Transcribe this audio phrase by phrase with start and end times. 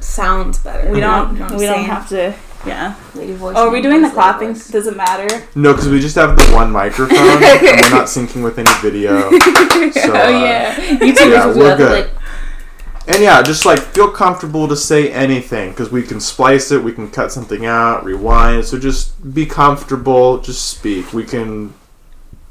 [0.00, 0.90] Sounds better.
[0.90, 1.36] We don't.
[1.36, 2.34] You know we don't have to.
[2.66, 2.94] Yeah.
[3.14, 3.54] Lady voice.
[3.56, 4.48] Oh, are we doing the clapping?
[4.48, 4.68] voice.
[4.68, 5.46] Does it matter?
[5.54, 9.30] No, because we just have the one microphone and we're not syncing with any video.
[9.80, 10.80] So, oh uh, yeah.
[11.02, 12.06] You two yeah, should we're that, good.
[12.06, 16.84] Like, And yeah, just like feel comfortable to say anything because we can splice it,
[16.84, 18.66] we can cut something out, rewind.
[18.66, 21.14] So just be comfortable, just speak.
[21.14, 21.72] We can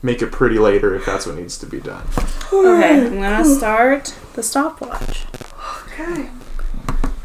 [0.01, 2.07] make it pretty later if that's what needs to be done.
[2.51, 5.25] okay, I'm gonna start the stopwatch.
[5.85, 6.29] Okay.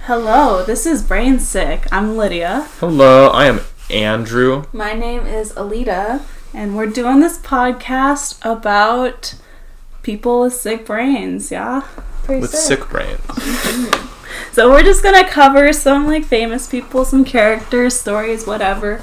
[0.06, 1.86] Hello, this is Brainsick.
[1.90, 4.64] I'm Lydia, Hello, I am Andrew.
[4.72, 6.20] My name is Aleta.
[6.52, 9.34] and we're doing this podcast about
[10.02, 11.50] people with sick brains.
[11.50, 11.82] Yeah.
[12.24, 13.20] Pretty with sick brains.
[14.52, 19.02] So we're just gonna cover some like famous people, some characters, stories, whatever,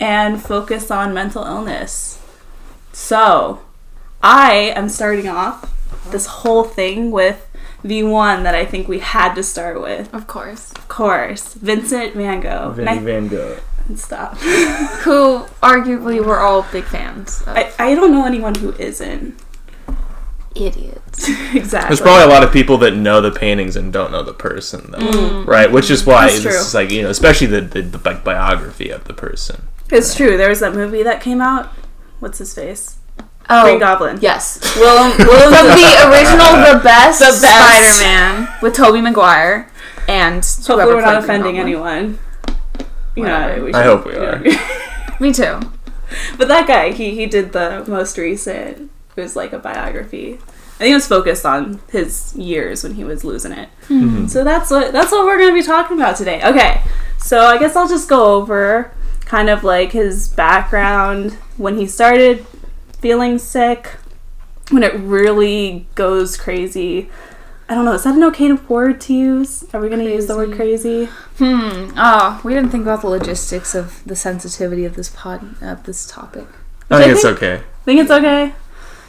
[0.00, 2.20] and focus on mental illness.
[2.92, 3.62] So
[4.22, 5.72] I am starting off
[6.10, 7.48] this whole thing with
[7.84, 10.12] the one that I think we had to start with.
[10.14, 10.72] Of course.
[10.72, 12.74] Of course, Vincent Van Gogh.
[12.78, 13.58] And I- Van Gogh.
[13.88, 14.36] And stop.
[14.38, 17.56] Who arguably we're all big fans of.
[17.56, 19.36] I, I don't know anyone who isn't.
[20.54, 21.28] Idiots.
[21.54, 21.88] exactly.
[21.88, 24.90] There's probably a lot of people that know the paintings and don't know the person,
[24.90, 24.98] though.
[24.98, 25.46] Mm.
[25.46, 25.70] Right?
[25.72, 26.80] Which is why That's this true.
[26.80, 29.62] like, you know, especially the, the, the bi- biography of the person.
[29.90, 30.36] It's true.
[30.36, 31.66] There was that movie that came out.
[32.20, 32.98] What's his face?
[33.50, 34.18] Oh, Green Goblin.
[34.20, 34.58] yes.
[34.76, 37.98] Willem, Willem from the original, the best, The best.
[37.98, 39.68] Spider-Man with Tobey Maguire
[40.08, 41.66] and Hopefully, whoever we're not played Green offending Goblin.
[41.66, 42.18] anyone.
[43.16, 43.56] You Whatever.
[43.58, 44.42] know, we I should- hope we are.
[45.20, 45.60] Me too.
[46.38, 48.90] But that guy, he he did the most recent.
[49.16, 50.34] It was like a biography.
[50.34, 53.68] I think it was focused on his years when he was losing it.
[53.88, 54.26] Mm-hmm.
[54.26, 56.42] So that's what that's what we're gonna be talking about today.
[56.42, 56.82] Okay,
[57.18, 58.90] so I guess I'll just go over
[59.24, 62.44] kind of like his background when he started
[63.02, 63.96] feeling sick,
[64.70, 67.10] when it really goes crazy.
[67.68, 67.92] I don't know.
[67.92, 69.64] Is that an okay word to use?
[69.74, 71.06] Are we gonna use the word crazy?
[71.38, 71.90] Hmm.
[71.96, 76.06] Oh, we didn't think about the logistics of the sensitivity of this pod of this
[76.06, 76.46] topic.
[76.90, 77.62] I I think it's think- okay.
[77.84, 78.54] think it's okay.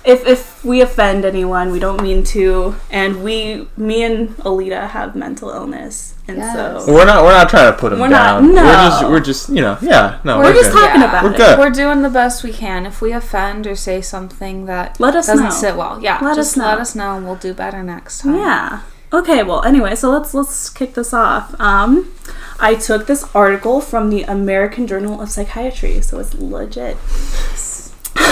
[0.05, 5.15] If if we offend anyone, we don't mean to, and we, me and Aleta have
[5.15, 6.85] mental illness, and Yes.
[6.85, 8.53] so We're not we're not trying to put them We're not- down.
[8.55, 8.63] no.
[8.63, 10.79] We're just we're just you know yeah no we're, we're, just good.
[10.85, 11.09] talking Yeah.
[11.09, 11.37] about We're it.
[11.37, 11.59] good.
[11.59, 12.85] We're doing the best we can.
[12.85, 15.49] If we offend or say something that Let us doesn't know.
[15.51, 16.65] sit well, yeah, Let just us know.
[16.65, 18.35] let us know and we'll do better next time.
[18.35, 18.81] Yeah.
[19.11, 19.43] Okay.
[19.43, 21.59] Well, anyway, so let's let's kick this off.
[21.59, 22.11] Um,
[22.59, 26.95] I took this article from the American Journal of Psychiatry, so it's legit.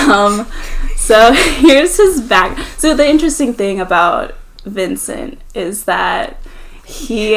[0.09, 0.47] Um,
[0.95, 2.57] so here's his back.
[2.77, 4.33] So the interesting thing about
[4.65, 6.37] Vincent is that
[6.85, 7.33] he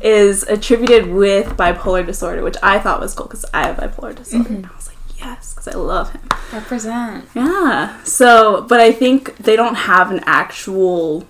[0.00, 4.48] is attributed with bipolar disorder, which I thought was cool because I have bipolar disorder.
[4.48, 6.22] And I was like, yes, because I love him.
[6.52, 7.28] Represent.
[7.34, 8.02] Yeah.
[8.04, 11.26] So, but I think they don't have an actual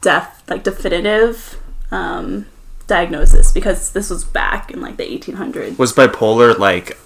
[0.00, 1.56] def like definitive
[1.90, 2.46] um,
[2.86, 5.78] diagnosis because this was back in like the 1800s.
[5.78, 6.96] Was bipolar like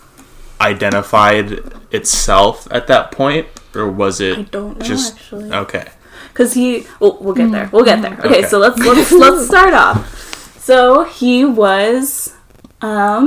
[0.61, 1.61] identified
[1.91, 5.53] itself at that point, or was it I don't know just actually.
[5.53, 5.89] okay?
[6.29, 8.43] because he well, we'll get there we'll get there okay, Okay.
[8.43, 10.24] so let's let's let's start off
[10.65, 12.35] so he was
[12.81, 13.27] um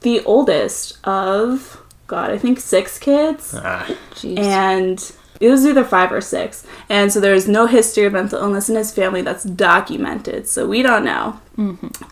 [0.00, 3.54] the oldest of god i think six kids.
[3.56, 4.38] Ah, Jeez.
[4.38, 6.66] and it was either five or six.
[6.90, 10.82] And so there's no history of mental illness in his family that's documented so we
[10.82, 11.40] don't know.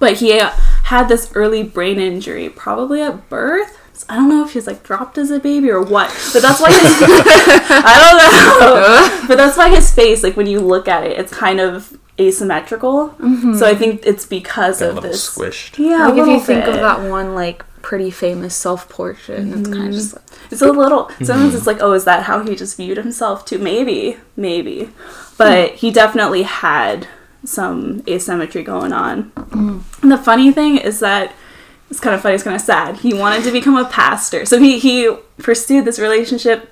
[0.00, 0.48] But he uh,
[0.84, 3.76] had this early brain injury probably at birth.
[4.08, 6.60] I don't know if he was like dropped as a baby or what, but that's
[6.60, 6.80] why his
[7.70, 8.16] I don't
[9.20, 9.28] know.
[9.28, 13.08] but that's why his face, like when you look at it, it's kind of asymmetrical.
[13.08, 13.78] So I mm-hmm.
[13.78, 15.30] think it's because got a of little this.
[15.30, 15.78] squished.
[15.78, 19.54] Yeah, like a if you little think of that one like pretty famous self-portrait, and
[19.54, 19.92] it's kind of mm-hmm.
[19.92, 21.08] just like It's a little.
[21.08, 21.56] Sometimes mm-hmm.
[21.56, 23.58] it's like, oh, is that how he just viewed himself too?
[23.58, 24.90] Maybe, maybe.
[25.36, 25.76] But hmm.
[25.76, 27.06] he definitely had
[27.44, 29.22] some asymmetry going on.
[29.36, 29.80] Hmm.
[30.02, 31.32] And the funny thing is that
[31.90, 32.34] it's kind of funny.
[32.34, 32.96] It's kind of sad.
[32.98, 36.70] He wanted to become a pastor, so he he pursued this relationship.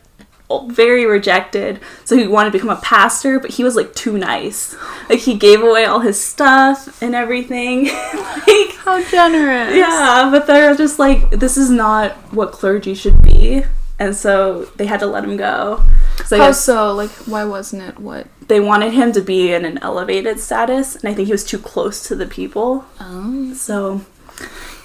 [0.67, 4.77] Very rejected, so he wanted to become a pastor, but he was like too nice.
[5.09, 7.85] Like he gave away all his stuff and everything.
[7.87, 9.75] like how generous.
[9.75, 13.65] yeah, but they're just like, this is not what clergy should be.
[13.99, 15.83] And so they had to let him go.
[16.27, 16.93] So How so?
[16.93, 18.27] Like, why wasn't it what?
[18.49, 21.59] they wanted him to be in an elevated status, and I think he was too
[21.59, 22.85] close to the people.
[23.01, 23.53] Oh.
[23.55, 24.03] So,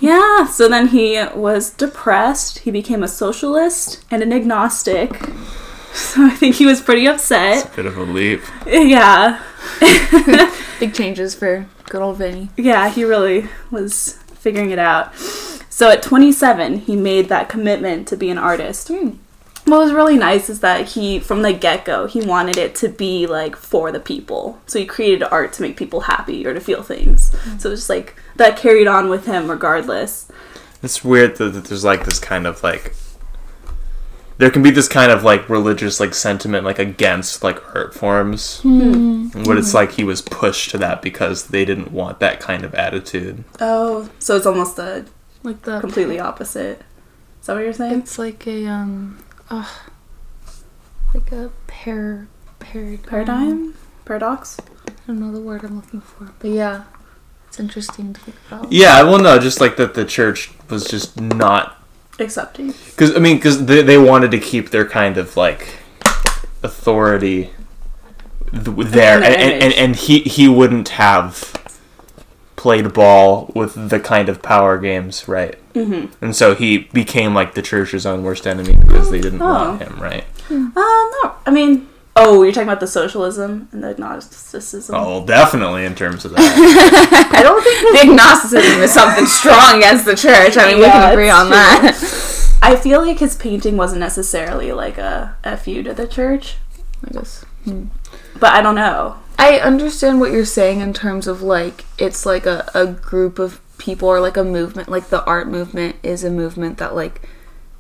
[0.01, 0.45] yeah.
[0.47, 2.59] So then he was depressed.
[2.59, 5.29] He became a socialist and an agnostic.
[5.93, 7.73] So I think he was pretty upset.
[7.73, 8.41] A bit of a leap.
[8.65, 9.41] Yeah.
[10.79, 12.49] Big changes for good old Vinny.
[12.57, 15.15] Yeah, he really was figuring it out.
[15.69, 18.87] So at 27, he made that commitment to be an artist.
[18.87, 19.11] Hmm.
[19.65, 23.27] What was really nice is that he from the get-go he wanted it to be
[23.27, 24.59] like for the people.
[24.65, 27.31] So he created art to make people happy or to feel things.
[27.31, 27.57] Mm-hmm.
[27.59, 30.31] So it's just like that carried on with him regardless.
[30.83, 32.95] It's weird that, that there's like this kind of like
[34.39, 38.61] there can be this kind of like religious like sentiment like against like art forms.
[38.61, 39.27] Hmm.
[39.27, 39.77] But it's mm-hmm.
[39.77, 43.43] like he was pushed to that because they didn't want that kind of attitude.
[43.59, 45.05] oh so it's almost the
[45.43, 46.81] Like the completely opposite.
[47.39, 47.99] Is that what you're saying?
[47.99, 49.67] It's like a um, uh,
[51.13, 52.27] like a pair
[52.59, 53.01] paradigm.
[53.07, 53.73] paradigm
[54.05, 54.57] paradox
[54.87, 56.83] I don't know the word I'm looking for, but yeah,
[57.47, 58.71] it's interesting to think about.
[58.71, 61.77] Yeah, well, no, just like that the church was just not
[62.19, 65.79] accepting because I mean because they they wanted to keep their kind of like
[66.63, 67.49] authority
[68.51, 71.53] th- there, And and, and, and, and he he wouldn't have
[72.55, 75.57] played ball with the kind of power games, right?
[75.73, 76.23] Mm-hmm.
[76.23, 79.85] And so he became like the church's own worst enemy because they didn't want Oh.
[79.85, 80.25] him, right?
[80.49, 80.53] uh
[81.23, 81.87] no i mean
[82.17, 86.41] oh you're talking about the socialism and the agnosticism Oh, definitely in terms of that.
[87.33, 90.57] i don't think The agnosticism is something strong against the church.
[90.57, 91.55] I mean, we can agree on true.
[91.55, 92.57] that.
[92.61, 96.57] I feel like his painting wasn't necessarily like a fu to the church,
[97.07, 97.45] I guess.
[98.39, 99.15] but I don't know.
[99.39, 103.59] I understand what you're saying in terms of like it's like a, a group of
[103.81, 104.87] people or like a movement.
[104.89, 107.21] Like the art movement is a movement that like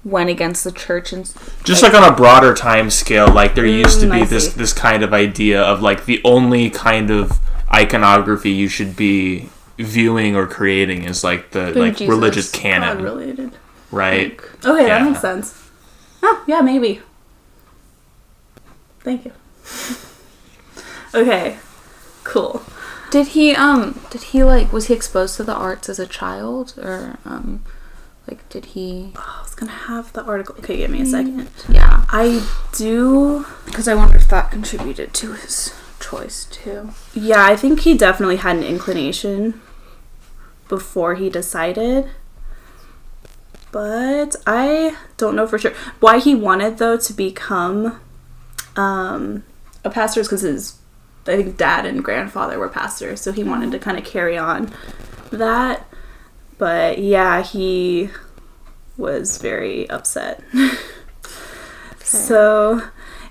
[0.03, 1.31] went against the church and
[1.63, 4.73] Just like on a broader time scale, like there used to Mm, be this this
[4.73, 7.39] kind of idea of like the only kind of
[7.73, 12.07] iconography you should be viewing or creating is like the like Jesus.
[12.09, 13.51] religious God canon, related.
[13.91, 14.39] right?
[14.65, 14.99] Okay, Yeah.
[14.99, 15.57] that makes sense.
[16.23, 17.01] Oh, yeah, maybe.
[19.01, 19.31] Thank you.
[21.15, 21.57] okay,
[22.23, 22.61] cool.
[23.11, 26.73] Did he um did he like was he exposed to the arts as a child
[26.77, 27.63] or um
[28.27, 30.55] like did he Oh, I was gonna have the article.
[30.59, 31.49] Okay, give me a second.
[31.69, 32.45] yeah I
[32.77, 33.45] do.
[33.65, 36.91] because I wonder if that contributed to his choice too.
[37.13, 39.61] Yeah, I think he definitely had an inclination
[40.69, 42.09] before he decided.
[43.71, 45.73] But I don't know for sure.
[45.99, 47.99] Why he wanted though to become
[48.75, 49.43] um,
[49.83, 50.77] a pastor is because his
[51.27, 53.81] I think dad and grandfather were pastors, so he wanted to oh.
[53.81, 54.73] kind of carry on
[55.31, 55.87] that.
[56.57, 58.09] But yeah, he
[58.97, 60.43] was very upset.
[62.11, 62.81] So,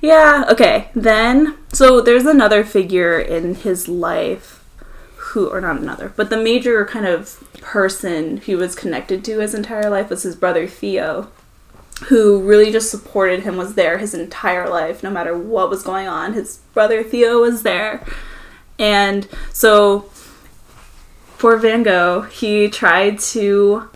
[0.00, 0.90] yeah, okay.
[0.94, 4.64] Then, so there's another figure in his life
[5.16, 9.54] who, or not another, but the major kind of person he was connected to his
[9.54, 11.30] entire life was his brother Theo,
[12.08, 16.08] who really just supported him, was there his entire life, no matter what was going
[16.08, 16.32] on.
[16.32, 18.04] His brother Theo was there.
[18.78, 20.02] And so,
[21.36, 23.88] for Van Gogh, he tried to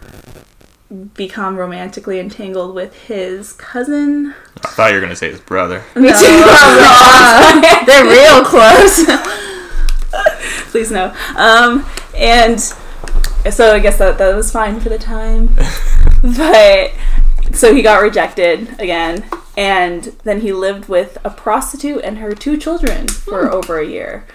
[1.14, 4.34] become romantically entangled with his cousin
[4.64, 5.84] I thought you were gonna say his brother.
[5.94, 6.14] me too.
[7.86, 9.04] They're real close.
[10.70, 11.14] Please no.
[11.36, 11.86] Um,
[12.16, 15.54] and so I guess that that was fine for the time.
[16.22, 16.92] but
[17.52, 19.24] so he got rejected again,
[19.56, 23.54] and then he lived with a prostitute and her two children for hmm.
[23.54, 24.26] over a year.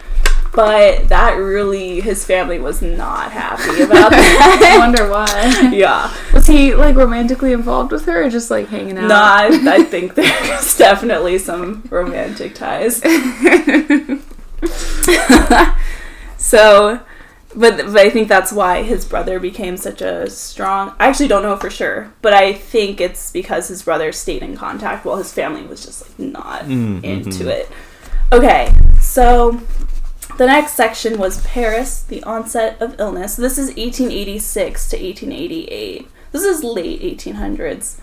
[0.53, 4.73] But that really, his family was not happy about that.
[4.75, 5.71] I wonder why.
[5.71, 6.13] yeah.
[6.33, 9.07] Was he like romantically involved with her or just like hanging out?
[9.07, 13.01] No, I, I think there's definitely some romantic ties.
[16.37, 16.99] so,
[17.55, 20.95] but but I think that's why his brother became such a strong.
[20.99, 24.55] I actually don't know for sure, but I think it's because his brother stayed in
[24.55, 27.69] contact while his family was just like not Mm, into it.
[28.31, 29.59] Okay, so
[30.37, 33.35] the next section was Paris, the onset of illness.
[33.35, 36.07] This is 1886 to 1888.
[36.31, 37.99] This is late 1800s.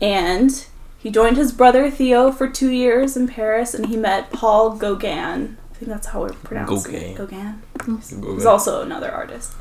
[0.00, 0.66] And
[0.98, 5.58] he joined his brother Theo for two years in Paris and he met Paul Gauguin.
[5.80, 7.16] I think that's how we're pronouncing it.
[7.16, 7.62] Gauguin.
[7.86, 9.54] He's also another artist.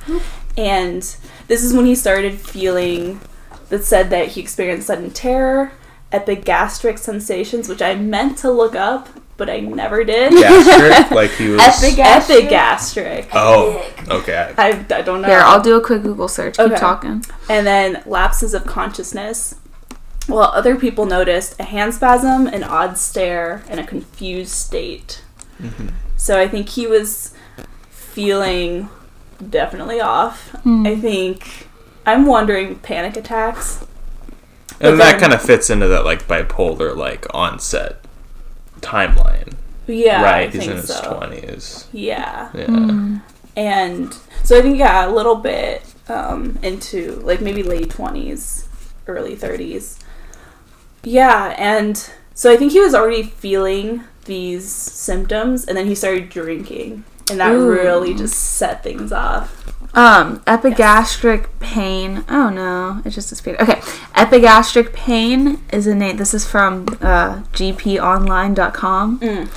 [0.57, 1.01] And
[1.47, 3.21] this is when he started feeling
[3.69, 5.71] that said that he experienced sudden terror,
[6.11, 9.07] epigastric sensations, which I meant to look up,
[9.37, 10.33] but I never did.
[10.33, 11.61] Gastric, like he was.
[11.61, 12.37] Epigastric?
[12.45, 13.29] Epigastric.
[13.33, 14.53] Oh, okay.
[14.57, 15.27] I, I don't know.
[15.29, 16.57] Here, I'll do a quick Google search.
[16.57, 16.75] Keep Okay.
[16.75, 17.23] talking.
[17.49, 19.55] and then lapses of consciousness.
[20.27, 25.23] While other people noticed a hand spasm, an odd stare, and a confused state.
[25.61, 25.87] Mm-hmm.
[26.19, 27.33] So I think he was
[27.89, 28.89] feeling
[29.49, 30.53] definitely off.
[30.65, 31.67] I think
[32.05, 33.85] I'm wondering panic attacks.
[34.79, 38.03] But And that then- kind of fits into that like bipolar like onset
[38.81, 39.53] timeline,
[39.87, 40.49] Yeah, I right?
[40.53, 41.13] He's think in his so.
[41.15, 41.87] twenties.
[41.93, 43.19] Yeah, Yeah.
[43.55, 48.67] and so I think yeah, a little bit um, into like maybe late twenties,
[49.07, 49.99] early thirties.
[51.03, 56.29] Yeah, and so I think he was already feeling these symptoms, and then he started
[56.29, 57.69] drinking, and that Ooh.
[57.69, 59.55] really just set things off.
[59.93, 62.23] Um, epigastric pain.
[62.29, 63.59] Oh no, it just disappeared.
[63.59, 63.81] Okay,
[64.15, 66.17] epigastric pain is a name.
[66.17, 69.19] This is from uh, gponline.com.
[69.19, 69.49] Mm.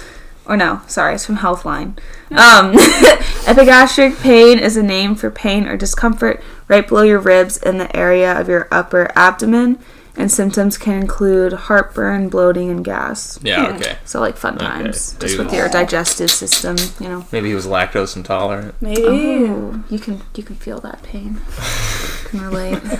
[0.44, 1.98] Or no, sorry, it's from Healthline.
[2.32, 2.74] Um,
[3.46, 7.94] epigastric pain is a name for pain or discomfort right below your ribs in the
[7.94, 9.78] area of your upper abdomen,
[10.16, 13.38] and symptoms can include heartburn, bloating, and gas.
[13.42, 13.76] Yeah, Yeah.
[13.76, 13.96] okay.
[14.04, 14.66] So like fun Okay.
[14.66, 17.24] times, There just with your digestive system, you know.
[17.32, 18.74] Maybe he was lactose intolerant.
[18.80, 19.04] Maybe.
[19.04, 21.40] Oh, you can you can feel that pain.
[22.26, 22.80] can relate.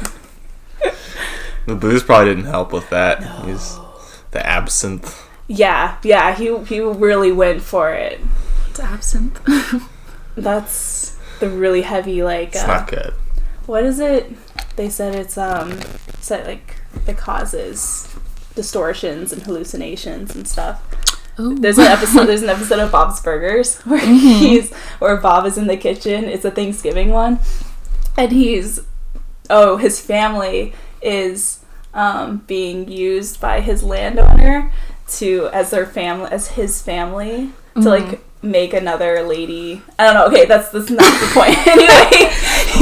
[1.65, 3.23] The booze probably didn't help with that.
[3.45, 3.79] He's
[4.33, 5.17] the absinthe.
[5.47, 8.21] Yeah, yeah, he he really went for it.
[8.69, 9.41] It's absinthe.
[10.37, 12.49] That's the really heavy like.
[12.49, 13.15] It's uh, not good.
[13.67, 14.33] what is it?
[14.75, 15.79] They said it's um,
[16.21, 16.77] said like
[17.07, 18.09] it causes
[18.55, 20.83] distortions and hallucinations and stuff.
[21.39, 21.55] Ooh.
[21.55, 22.27] There's an episode.
[22.27, 26.25] There's an episode of Bob's Burgers where he's where Bob is in the kitchen.
[26.25, 27.41] It's a Thanksgiving one,
[28.19, 28.81] and he's
[29.49, 31.61] oh his family is
[31.95, 34.73] um, being used by his landowner
[35.09, 39.83] to as their family as his family to like make another lady.
[39.99, 40.27] I don't know.
[40.27, 41.57] Okay, that's that's not the point.
[41.67, 42.33] anyway,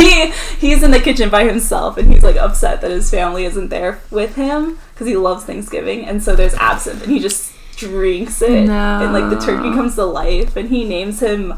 [0.01, 3.69] he he's in the kitchen by himself, and he's like upset that his family isn't
[3.69, 8.43] there with him because he loves Thanksgiving, and so there's absinthe, and he just drinks
[8.43, 11.49] it, and like the turkey comes to life, and he names him.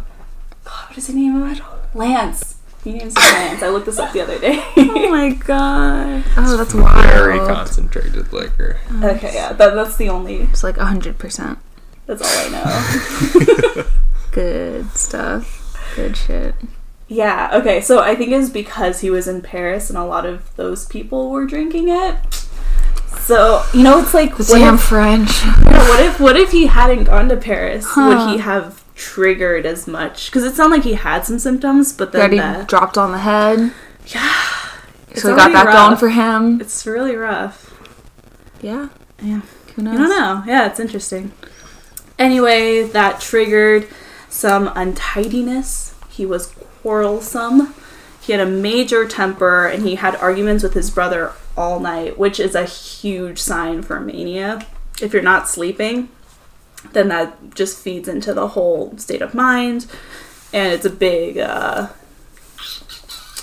[0.64, 1.62] God, what does he name him?
[1.94, 2.56] Lance.
[2.84, 3.62] He names him Lance.
[3.62, 4.62] I looked this up the other day.
[5.04, 6.24] Oh my god.
[6.38, 7.04] Oh, that's wild.
[7.06, 8.80] Very concentrated liquor.
[8.90, 10.36] Oh, okay, yeah, that, that's the only.
[10.36, 11.58] It's like hundred percent.
[12.06, 13.84] That's all I know.
[14.32, 15.76] Good stuff.
[15.94, 16.54] Good shit.
[17.12, 20.56] Yeah, okay, so I think it's because he was in Paris and a lot of
[20.56, 22.16] those people were drinking it.
[23.18, 25.42] So, you know, it's like, what Damn if, French.
[25.62, 27.84] what if what if he hadn't gone to Paris?
[27.86, 28.08] Huh.
[28.08, 30.30] Would he have triggered as much?
[30.30, 33.18] Because it sounded like he had some symptoms, but then Already the, dropped on the
[33.18, 33.72] head.
[34.06, 34.42] yeah,
[35.14, 36.62] So we got that going for him.
[36.62, 37.78] It's really rough.
[38.62, 38.88] Yeah.
[39.22, 39.42] Yeah.
[39.76, 39.94] Who knows?
[39.94, 40.42] I don't know.
[40.46, 41.32] Yeah, it's interesting.
[42.18, 43.86] Anyway, that triggered
[44.30, 45.94] some untidiness.
[46.08, 47.74] He was quarrelsome.
[48.20, 52.38] He had a major temper and he had arguments with his brother all night, which
[52.38, 54.66] is a huge sign for mania.
[55.00, 56.08] If you're not sleeping,
[56.92, 59.86] then that just feeds into the whole state of mind
[60.52, 61.88] and it's a big uh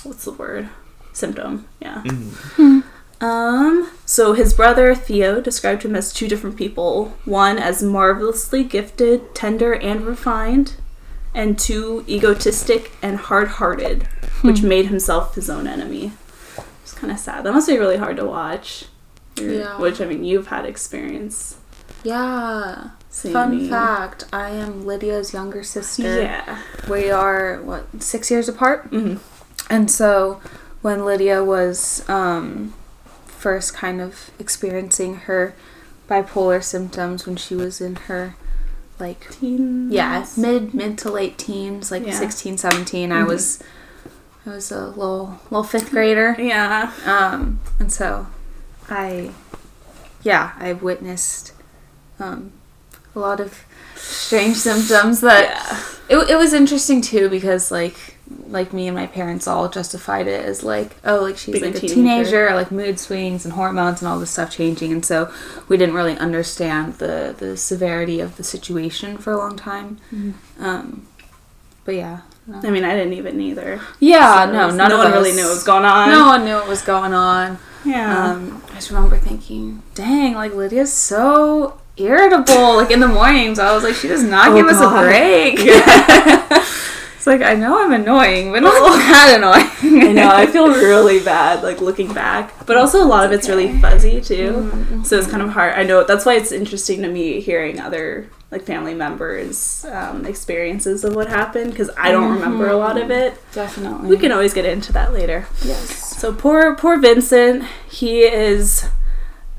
[0.04, 0.68] what's the word?
[1.12, 1.66] Symptom.
[1.80, 2.02] Yeah.
[3.20, 7.16] Um, so his brother Theo described him as two different people.
[7.26, 10.76] One as marvelously gifted, tender, and refined,
[11.34, 14.04] and too egotistic and hard-hearted,
[14.42, 16.12] which made himself his own enemy.
[16.82, 17.44] It's kind of sad.
[17.44, 18.86] That must be really hard to watch.
[19.36, 19.78] Yeah.
[19.78, 21.56] Which I mean, you've had experience.
[22.04, 22.90] Yeah.
[23.10, 23.68] Fun me.
[23.68, 26.22] fact: I am Lydia's younger sister.
[26.22, 26.60] Yeah.
[26.88, 29.16] We are what six years apart, hmm
[29.70, 30.40] and so
[30.82, 32.74] when Lydia was um,
[33.26, 35.54] first kind of experiencing her
[36.08, 38.34] bipolar symptoms when she was in her
[39.00, 39.92] like Teens.
[39.92, 42.12] yeah mid mid to late teens like Yeah.
[42.18, 43.26] sixteen, seventeen, 16 17 i Mhm.
[43.26, 43.58] was
[44.46, 46.92] i was a little little fifth grader Yeah.
[47.06, 48.26] um and so
[48.88, 49.30] i
[50.22, 51.52] yeah I've witnessed
[52.18, 52.52] um
[53.14, 53.64] a lot of
[53.96, 55.44] strange symptoms that
[56.10, 56.18] Yeah.
[56.20, 58.09] it, it was interesting too because like
[58.48, 61.74] like me and my parents all justified it as like oh like she's Being like
[61.82, 61.94] a teenager.
[61.94, 65.32] teenager like mood swings and hormones and all this stuff changing and so
[65.68, 69.98] we didn't really understand the the severity of the situation for a long time
[70.60, 71.06] um
[71.84, 72.58] but yeah no.
[72.66, 73.80] I mean, I didn't even either.
[74.00, 76.08] yeah So no it's- none no of one us, really knew what was going on.
[76.10, 78.30] no one knew what was going on Yeah.
[78.32, 82.76] um, I just remember thinking, dang, like Lydia's so irritable.
[82.76, 85.58] Like in the mornings, I was like, she does not Oh, give us a break.
[87.20, 90.02] it's like I know I'm annoying, but not that annoying.
[90.02, 90.30] I know.
[90.30, 92.64] I feel really bad, like looking back.
[92.64, 94.52] But also, a lot of it's really fuzzy too.
[94.52, 95.02] Mm-hmm, mm-hmm.
[95.02, 95.74] So it's kind of hard.
[95.74, 101.04] I know that's why it's interesting to me hearing other like family members' um, experiences
[101.04, 102.42] of what happened because I don't mm-hmm.
[102.42, 103.36] remember a lot of it.
[103.52, 104.08] Definitely.
[104.08, 105.46] We can always get into that later.
[105.62, 106.16] Yes.
[106.16, 107.64] So poor, poor Vincent.
[107.86, 108.88] He is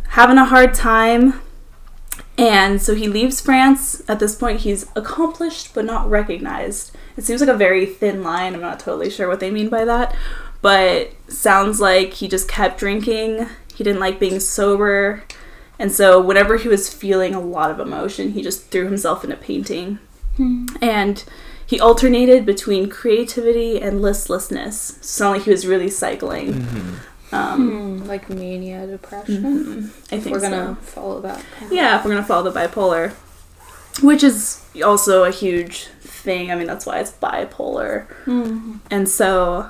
[0.08, 1.40] having a hard time.
[2.38, 4.02] And so he leaves France.
[4.08, 6.96] At this point, he's accomplished but not recognized.
[7.18, 8.54] It seems like a very thin line.
[8.54, 10.16] I'm not totally sure what they mean by that.
[10.62, 13.48] But sounds like he just kept drinking.
[13.74, 15.24] He didn't like being sober.
[15.80, 19.36] And so, whenever he was feeling a lot of emotion, he just threw himself into
[19.36, 19.98] painting.
[20.38, 20.68] Hmm.
[20.80, 21.24] And
[21.66, 24.98] he alternated between creativity and listlessness.
[24.98, 26.54] It sounded like he was really cycling.
[26.54, 26.96] Mm-hmm.
[27.34, 29.92] Um, Hmm, like mania depression.
[30.12, 30.50] I think We're so.
[30.50, 31.38] gonna follow that.
[31.62, 33.12] of- Yeah, if we're gonna follow the bipolar,
[34.02, 36.52] which is also a huge thing.
[36.52, 38.06] I mean, that's why it's bipolar.
[38.26, 38.80] Mhm.
[38.90, 39.70] And so,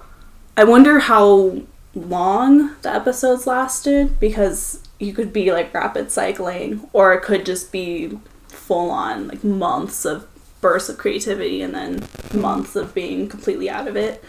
[0.58, 1.58] I wonder how
[1.94, 7.72] long the episodes lasted because you could be like rapid cycling, or it could just
[7.72, 10.26] be full on like months of
[10.62, 12.04] bursts of creativity and then
[12.34, 14.24] months of being completely out of it.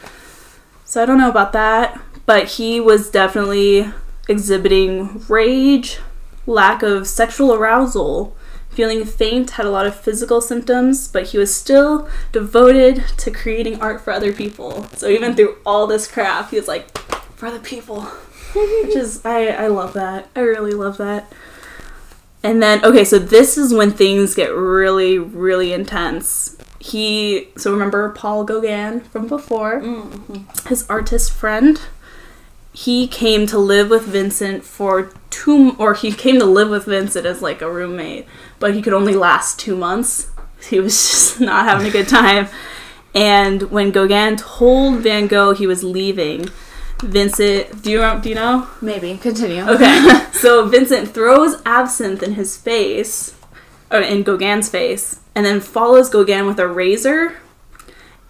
[0.84, 3.90] So I don't know about that, but he was definitely
[4.28, 5.98] exhibiting rage,
[6.46, 8.36] lack of sexual arousal,
[8.70, 13.80] feeling faint, had a lot of physical symptoms, but he was still devoted to creating
[13.80, 14.84] art for other people.
[14.96, 16.96] So even through all this crap, he was like,
[17.36, 18.02] for the people.
[18.54, 20.28] Which is, I, I love that.
[20.36, 21.32] I really love that.
[22.42, 26.56] And then, okay, so this is when things get really, really intense.
[26.78, 29.80] He, so remember Paul Gauguin from before?
[29.80, 30.68] Mm-hmm.
[30.68, 31.80] His artist friend
[32.72, 37.26] he came to live with Vincent for two, or he came to live with Vincent
[37.26, 38.26] as like a roommate,
[38.58, 40.30] but he could only last two months.
[40.68, 42.48] He was just not having a good time.
[43.14, 46.48] And when Gauguin told Van Gogh he was leaving,
[47.00, 48.68] Vincent, do you do you know?
[48.80, 49.64] Maybe continue.
[49.64, 53.34] Okay, so Vincent throws absinthe in his face,
[53.90, 57.36] or in Gauguin's face, and then follows Gauguin with a razor,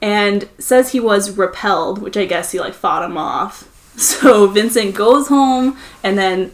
[0.01, 3.69] and says he was repelled, which I guess he like fought him off.
[3.97, 6.53] So Vincent goes home and then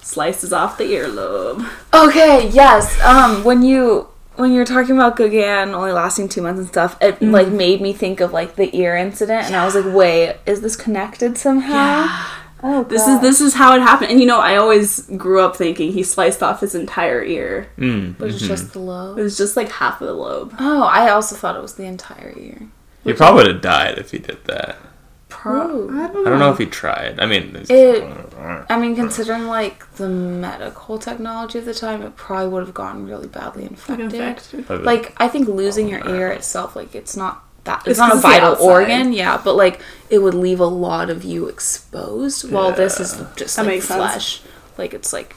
[0.00, 1.68] slices off the earlobe.
[1.94, 3.00] Okay, yes.
[3.02, 6.96] Um, when you when you were talking about Gauguin only lasting two months and stuff,
[7.00, 7.30] it Mm-hmm.
[7.30, 10.60] like made me think of like the ear incident, and I was like, wait, is
[10.60, 12.06] this connected somehow?
[12.64, 14.10] Oh, This is this is how it happened.
[14.12, 17.68] And you know, I always grew up thinking he sliced off his entire ear.
[17.76, 18.48] Mm, Was it mhm.
[18.48, 19.18] just the lobe.
[19.18, 20.54] It was just like half of the lobe.
[20.58, 22.68] Oh, I also thought it was the entire ear.
[23.04, 24.76] He probably would have died if he did that.
[25.42, 25.88] Pro.
[25.90, 27.18] I don't I don't know if he tried.
[27.18, 28.04] I mean, It-
[28.70, 33.06] I mean, considering like the medical technology of the time, it probably would have gotten
[33.08, 34.14] really badly infected.
[34.14, 34.84] Infected.
[34.84, 38.18] Like, I think losing your ear itself, like, it's not that it's, It's not 'cause
[38.18, 39.80] a vital organ, yeah, but like
[40.10, 42.50] it would leave a lot of you exposed.
[42.50, 44.40] While this is just That like makes sense.
[44.78, 45.34] like it's like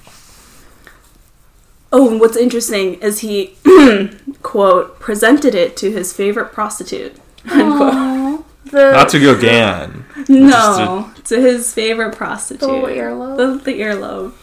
[1.92, 3.56] Oh, and what's interesting is he
[4.44, 7.16] quote presented it to his favorite prostitute.
[7.52, 7.94] Unquote.
[8.72, 10.06] The Not to Gauguin.
[10.30, 12.62] No, to his favorite prostitute.
[12.62, 13.38] The earlobe?
[13.38, 14.34] The, the earlobe.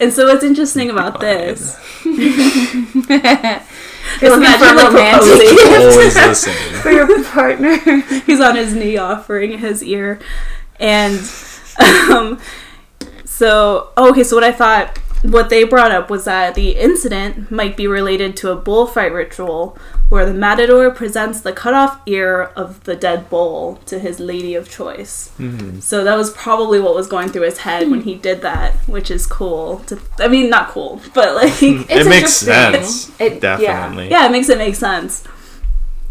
[0.00, 1.78] And so what's interesting about this?
[2.04, 5.92] You're looking for Imagine, a romantic proposing.
[5.92, 6.16] Always
[6.46, 6.80] listening.
[6.80, 7.76] for your partner.
[8.26, 10.18] He's on his knee offering his ear.
[10.80, 11.18] And
[12.10, 12.40] um,
[13.24, 17.76] so, okay, so what I thought, what they brought up was that the incident might
[17.76, 22.82] be related to a bullfight ritual where the matador presents the cut off ear of
[22.84, 25.30] the dead bull to his lady of choice.
[25.38, 25.80] Mhm.
[25.82, 29.10] So that was probably what was going through his head when he did that, which
[29.10, 29.78] is cool.
[29.86, 32.82] To, I mean, not cool, but like, It's it makes interesting.
[32.82, 33.10] sense.
[33.20, 33.38] It- yeah.
[33.38, 34.10] Definitely.
[34.10, 35.24] yeah, it makes it make sense.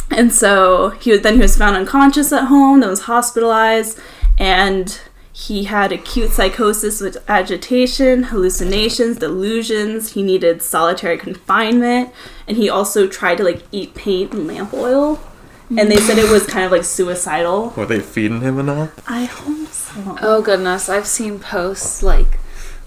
[0.09, 3.99] And so he was then he was found unconscious at home, then was hospitalized,
[4.37, 4.99] and
[5.47, 10.13] he had acute psychosis with agitation, hallucinations, delusions.
[10.13, 12.13] He needed solitary confinement,
[12.47, 15.19] and he also tried to like eat paint and lamp oil.
[15.69, 17.73] And they said it was kind of like suicidal.
[17.75, 18.91] Were they feeding him enough?
[19.09, 20.17] I hope so.
[20.21, 22.37] Oh goodness, I've seen posts like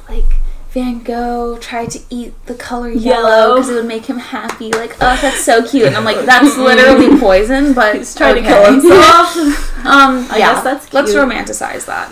[0.08, 0.36] like
[0.74, 4.72] Van Gogh tried to eat the color yellow because it would make him happy.
[4.72, 5.86] Like, oh, that's so cute.
[5.86, 7.74] And I'm like, that's literally poison.
[7.74, 8.48] But He's trying okay.
[8.48, 9.70] to kill himself.
[9.84, 12.10] Um, I yeah, guess that's let's romanticize that.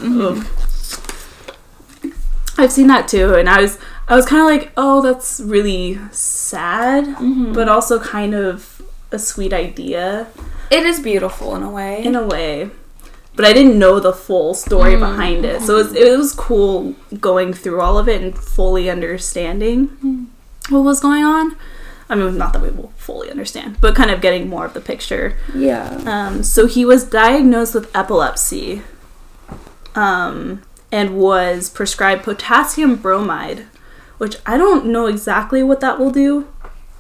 [2.58, 5.98] I've seen that too, and I was I was kind of like, oh, that's really
[6.10, 7.54] sad, Mm-hmm.
[7.54, 10.26] but also kind of a sweet idea
[10.70, 12.04] It is beautiful in a way.
[12.04, 12.70] in a way.
[13.34, 16.94] But I didn't know the full story behind it, so it was, it was cool
[17.18, 20.30] going through all of it and fully understanding
[20.68, 21.56] what was going on.
[22.10, 24.82] I mean, not that we will fully understand, but kind of getting more of the
[24.82, 25.38] picture.
[25.54, 26.02] yeah.
[26.04, 28.82] Um, so he was diagnosed with epilepsy
[29.94, 33.64] um, and was prescribed potassium bromide,
[34.18, 36.48] which I don't know exactly what that will do.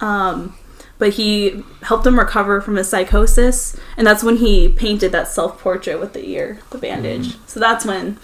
[0.00, 0.56] Um,
[1.02, 5.58] but he helped him recover from his psychosis, and that's when he painted that self
[5.58, 7.30] portrait with the ear, the bandage.
[7.30, 7.44] Mm-hmm.
[7.48, 8.18] So that's when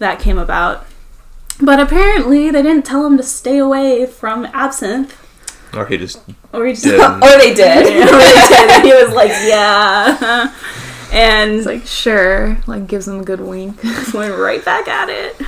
[0.00, 0.84] that came about.
[1.62, 5.16] But apparently, they didn't tell him to stay away from absinthe,
[5.72, 6.20] Or he just
[6.52, 7.00] or he just didn't.
[7.24, 7.86] Or they did.
[7.86, 10.54] and he was like, yeah.
[11.10, 13.82] And It's like sure, like gives him a good wink.
[14.12, 15.40] went right back at it.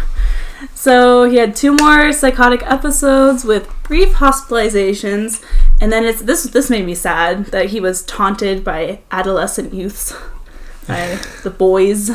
[0.75, 5.43] So he had two more psychotic episodes with brief hospitalizations,
[5.83, 6.45] and then it's this.
[6.45, 10.15] This made me sad that he was taunted by adolescent youths,
[10.87, 12.09] by the boys,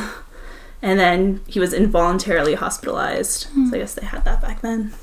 [0.82, 3.47] and then he was involuntarily hospitalized.
[3.69, 4.93] So I guess they had that back then.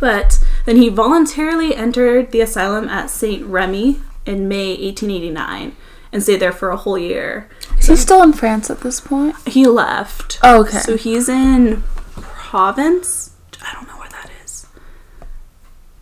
[0.00, 3.44] But then he voluntarily entered the asylum at St.
[3.44, 5.76] Remy in May 1889
[6.12, 7.50] and stayed there for a whole year.
[7.78, 9.36] Is he still in France at this point?
[9.46, 10.38] He left.
[10.42, 10.78] Oh, okay.
[10.78, 11.82] So he's in
[12.14, 13.34] Provence.
[13.62, 14.66] I don't know where that is.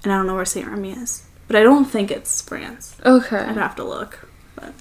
[0.05, 0.69] And I don't know where St.
[0.69, 1.25] Remy is.
[1.55, 2.97] But I don't think it's France.
[3.07, 3.37] Okay.
[3.37, 4.29] I'd have to look.
[4.57, 4.75] But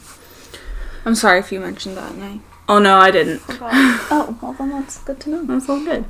[1.05, 2.11] I'm sorry if you mentioned that.
[2.13, 3.43] And I Oh no, I didn't.
[3.47, 5.45] oh, well then that's good to know.
[5.45, 6.05] That's all good.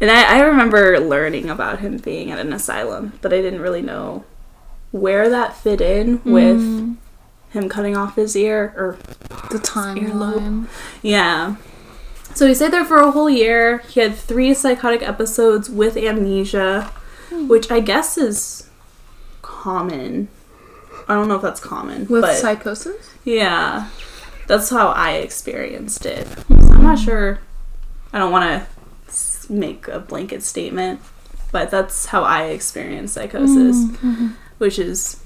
[0.00, 3.82] And I, I remember learning about him being at an asylum, but I didn't really
[3.82, 4.24] know
[4.92, 6.96] where that fit in with mm.
[7.50, 8.98] him cutting off his ear or
[9.50, 10.68] The timeline.
[11.02, 11.56] Yeah.
[12.34, 13.78] So he stayed there for a whole year.
[13.78, 16.92] He had three psychotic episodes with amnesia,
[17.30, 17.48] hmm.
[17.48, 18.67] which I guess is
[19.68, 20.28] common.
[21.08, 23.10] I don't know if that's common, With but psychosis?
[23.24, 23.90] yeah,
[24.46, 26.26] that's how I experienced it.
[26.48, 27.04] I'm not hmm.
[27.04, 27.40] sure.
[28.14, 28.64] I don't want
[29.10, 31.00] to make a blanket statement,
[31.52, 35.22] but that's how I experienced psychosis, hmm, hmm, which is.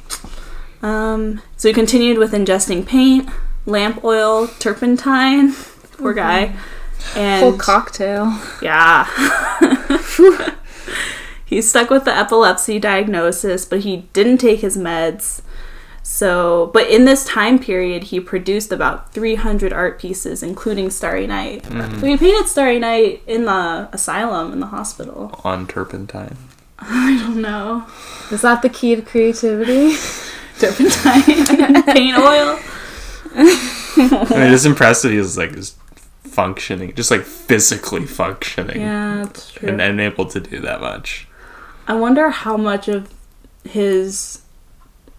[0.82, 3.28] Um, so he continued with ingesting paint,
[3.64, 5.52] lamp oil, turpentine.
[5.98, 6.48] Poor guy.
[6.48, 7.18] Mm-hmm.
[7.18, 8.40] And Whole cocktail.
[8.60, 9.06] yeah.
[11.54, 15.42] he stuck with the epilepsy diagnosis, but he didn't take his meds.
[16.02, 21.64] So, but in this time period, he produced about 300 art pieces, including Starry Night.
[21.66, 25.38] So he painted Starry Night in the asylum, in the hospital.
[25.44, 26.36] on turpentine.
[26.78, 27.86] I don't know.
[28.32, 29.94] Is that the key to creativity?
[30.58, 32.58] Turpentine, paint oil.
[33.34, 35.12] I mean, it's impressive.
[35.12, 35.76] He's like just
[36.24, 39.68] functioning, just like physically functioning, Yeah, that's true.
[39.68, 41.28] and, and able to do that much.
[41.86, 43.12] I wonder how much of
[43.64, 44.42] his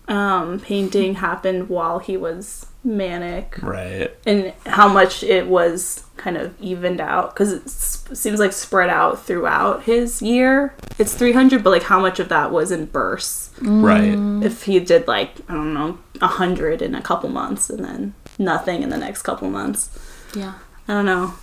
[0.08, 4.12] um, painting happened while he was manic Right.
[4.26, 8.90] and how much it was kind of evened out because it s- seems like spread
[8.90, 10.74] out throughout his year.
[11.00, 13.52] It's 300, but like how much of that was in bursts?
[13.62, 14.18] Right.
[14.44, 18.84] If he did like, I don't know, 100 in a couple months and then nothing
[18.84, 19.90] in the next couple months.
[20.36, 20.56] yeah.
[20.86, 21.34] I don't know.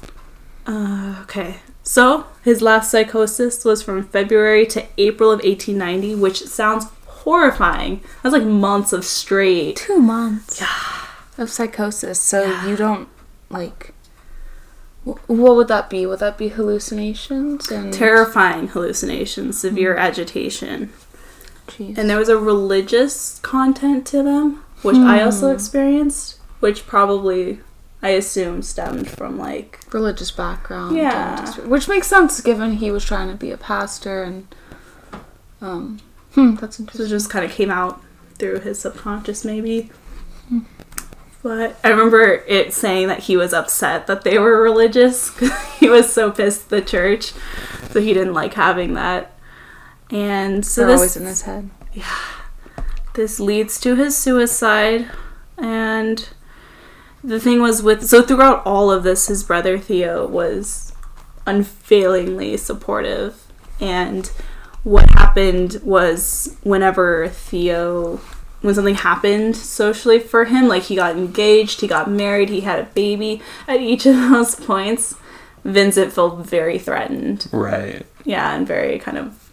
[0.66, 1.56] Uh, okay.
[1.90, 8.00] So, his last psychosis was from February to April of 1890, which sounds horrifying.
[8.22, 9.74] That's like months of straight.
[9.74, 10.62] Two months
[11.36, 12.20] of psychosis.
[12.20, 13.08] So you don't
[13.48, 13.92] like.
[15.02, 16.06] What would that be?
[16.06, 19.98] Would that be hallucinations and Terrifying hallucinations, severe hmm.
[19.98, 20.92] agitation.
[21.66, 21.98] Jeez.
[21.98, 25.56] And there was a religious content to them, which I also hmm.
[25.56, 27.58] experienced, which probably,
[28.02, 30.96] I assume, stemmed from like religious background?
[30.96, 31.54] Yeah.
[31.58, 34.54] and which makes sense given he was trying to be a pastor and.
[35.60, 36.00] Um.
[36.34, 36.54] Hmm.
[36.54, 38.00] That's So it just kind of came out
[38.38, 39.90] through his subconscious, maybe.
[41.42, 45.36] But I remember it saying that he was upset that they were religious.
[45.78, 47.32] he was so pissed at the church,
[47.90, 49.32] so he didn't like having that.
[50.10, 51.70] And so They're this always in his head.
[51.94, 52.18] Yeah,
[53.14, 55.10] this leads to his suicide,
[55.56, 56.28] and
[57.22, 60.92] the thing was with so throughout all of this, his brother Theo was
[61.46, 63.46] unfailingly supportive,
[63.80, 64.30] and
[64.84, 68.20] what happened was whenever Theo
[68.62, 72.78] when something happened socially for him like he got engaged he got married he had
[72.78, 75.14] a baby at each of those points
[75.64, 77.46] vincent felt very threatened.
[77.52, 78.06] Right.
[78.24, 79.50] yeah and very kind of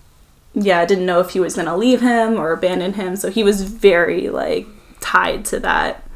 [0.53, 3.15] yeah didn't know if he was going to leave him or abandon him.
[3.15, 4.67] So he was very like
[4.99, 6.06] tied to that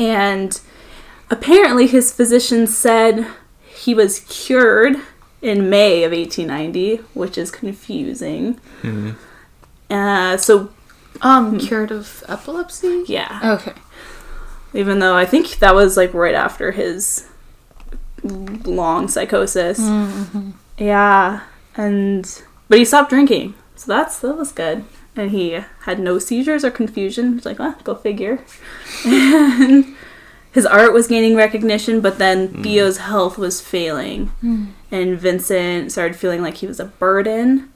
[0.00, 0.60] and
[1.30, 3.26] apparently his physician said
[3.64, 4.96] he was cured
[5.42, 8.58] in may of 1890 which is confusing.
[8.82, 9.14] Mhm.
[9.90, 10.70] uh, so
[11.22, 13.04] Um, cured of epilepsy.
[13.06, 13.38] yeah.
[13.60, 13.74] Okay.
[14.72, 17.26] even though i think that was like right after his
[18.64, 19.78] long psychosis.
[20.78, 21.40] Yeah.
[21.76, 23.54] And but he stopped drinking.
[23.76, 24.84] So that's that was good
[25.20, 28.42] and he had no seizures or confusion it's like well go figure
[29.04, 29.94] and
[30.52, 34.32] his art was gaining recognition but then theo's health was failing
[34.90, 37.70] and vincent started feeling like he was a burden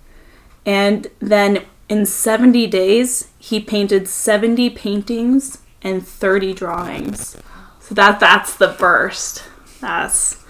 [0.66, 7.36] and then in 70 days he painted 70 paintings and 30 drawings
[7.80, 9.44] so that that's the burst
[9.80, 10.42] that's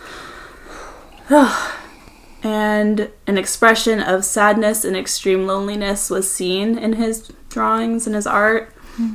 [2.44, 8.26] and an expression of sadness and extreme loneliness was seen in his drawings and his
[8.26, 8.68] art.
[8.96, 9.14] Hmm.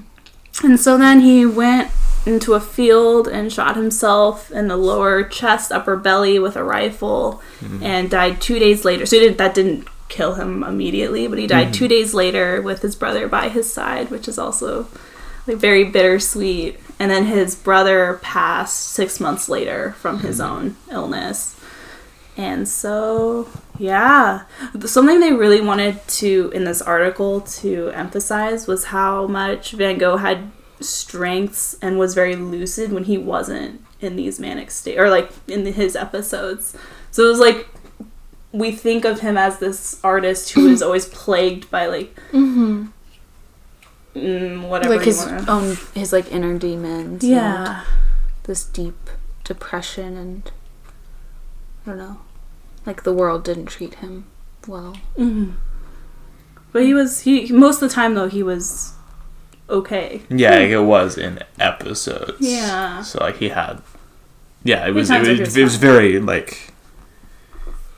[0.64, 1.92] And so then he went
[2.26, 7.42] into a field and shot himself in the lower chest, upper belly with a rifle,
[7.60, 7.84] mm-hmm.
[7.84, 9.06] and died two days later.
[9.06, 11.74] So he didn't, that didn't kill him immediately, but he died mm-hmm.
[11.74, 14.88] two days later with his brother by his side, which is also
[15.48, 16.80] like very bittersweet.
[16.98, 20.52] And then his brother passed six months later from his Mm-hmm.
[20.52, 21.59] own illness.
[22.40, 24.44] And so, yeah,
[24.86, 30.16] something they really wanted to in this article to emphasize was how much Van Gogh
[30.16, 30.50] had
[30.80, 35.66] strengths and was very lucid when he wasn't in these manic state or like in
[35.66, 36.78] his episodes.
[37.12, 37.68] So it was like
[38.54, 42.86] we think of him as this artist who is always plagued by like Mm-hmm.
[44.16, 47.22] mm, whatever Like his wanna- own, his like inner demons.
[47.22, 47.84] and yeah.
[48.44, 49.10] this deep
[49.44, 50.52] depression and
[51.86, 52.18] I don't know,
[52.86, 54.26] like the world didn't treat him
[54.68, 54.96] well.
[55.16, 55.52] hmm
[56.72, 58.94] But he was he most of the time though he was
[59.70, 60.22] okay.
[60.30, 62.38] Yeah, like, it was in episodes.
[62.40, 63.02] Yeah.
[63.02, 63.82] So like he had,
[64.64, 66.74] yeah, it was it was, it was very like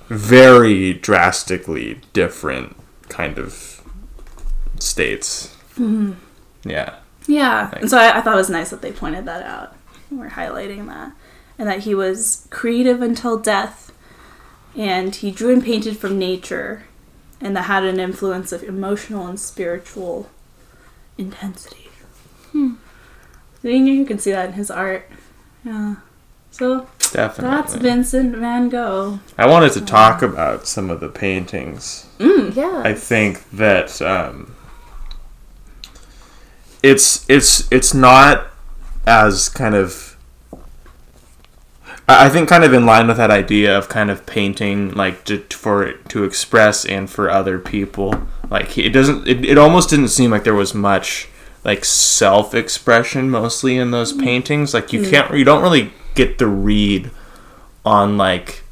[0.07, 2.75] very drastically different
[3.09, 3.81] kind of
[4.79, 5.55] states.
[5.75, 6.13] Mm-hmm.
[6.65, 6.95] Yeah.
[7.27, 9.75] Yeah, Like- and so I, I thought it was nice that they pointed that out.
[10.09, 11.13] We're highlighting that,
[11.57, 13.90] and that he was creative until death,
[14.75, 16.83] and he drew and painted from nature,
[17.39, 20.29] and that had an influence of emotional and spiritual
[21.17, 21.89] intensity.
[22.51, 22.75] Hmm.
[23.61, 25.09] So you, you can see that in his art.
[25.63, 25.95] Yeah.
[26.51, 27.55] So Definitely.
[27.55, 29.19] that's Vincent Van Gogh.
[29.37, 32.07] I wanted to talk about some of the paintings.
[32.19, 32.55] Mm.
[32.55, 32.81] Yeah.
[32.83, 34.55] I think that um,
[36.83, 38.47] it's it's it's not
[39.05, 40.10] as kind of
[42.19, 45.39] I think kind of in line with that idea of kind of painting like to,
[45.49, 48.27] for to express and for other people.
[48.49, 51.27] Like it doesn't it, it almost didn't seem like there was much
[51.63, 54.23] like self expression mostly in those mm-hmm.
[54.23, 54.73] paintings.
[54.73, 55.11] Like you mm-hmm.
[55.11, 57.11] can't you don't really get the read
[57.85, 58.63] on like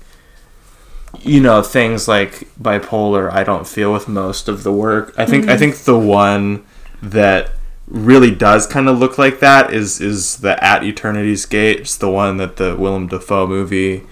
[1.21, 5.45] you know things like bipolar i don't feel with most of the work i think
[5.45, 5.60] i mm-hmm.
[5.60, 6.63] think the one
[7.02, 7.52] that
[7.89, 12.10] really does kind of look like that is is the at eternity's gate it's the
[12.10, 14.04] one that the willem dafoe movie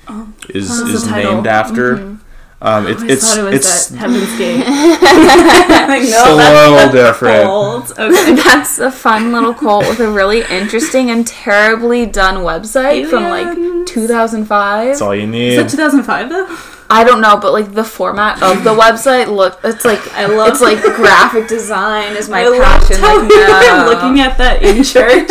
[0.50, 1.34] is Oh, that's is the title.
[1.34, 2.18] named after
[2.60, 4.58] um it, I it's it was it's at Heaven's Gate.
[4.66, 7.92] like, it's a little different Bold.
[8.00, 8.34] Okay.
[8.34, 13.56] That's a fun little cult with a really interesting and terribly done website from like
[13.88, 14.88] 2005.
[14.88, 15.54] that's all you need.
[15.54, 16.77] Is need that 2005 though?
[16.90, 20.50] I don't know, but like the format of the website look it's like I love
[20.50, 22.98] it's like graphic design is my I passion.
[22.98, 23.86] how Like, we were no.
[23.90, 25.28] looking at that in church.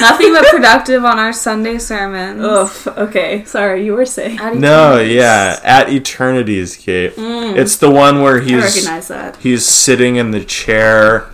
[0.00, 2.42] Nothing but productive on our Sunday sermons.
[2.42, 2.86] Oof.
[2.86, 3.44] Okay.
[3.44, 4.38] Sorry, you were saying.
[4.38, 7.56] Addie no yeah at eternity's gate mm.
[7.56, 9.36] it's the one where I he's recognize that.
[9.36, 11.28] he's sitting in the chair.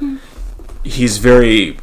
[0.84, 1.76] He's very